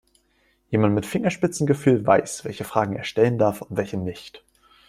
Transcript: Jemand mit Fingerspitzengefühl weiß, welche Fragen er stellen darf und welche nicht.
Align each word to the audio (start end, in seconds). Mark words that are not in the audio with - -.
Jemand 0.71 0.95
mit 0.95 1.05
Fingerspitzengefühl 1.05 2.03
weiß, 2.07 2.43
welche 2.43 2.63
Fragen 2.63 2.95
er 2.95 3.03
stellen 3.03 3.37
darf 3.37 3.61
und 3.61 3.77
welche 3.77 3.97
nicht. 3.97 4.43